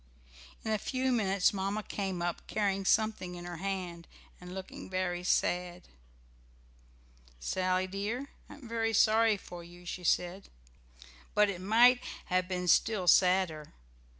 [0.65, 4.07] In a few minutes Mamma came up, carrying something in her hand,
[4.41, 5.83] and looking very sad.
[7.39, 10.49] "Sally dear, I am very sorry for you," she said,
[11.35, 13.73] "but it might have been still sadder.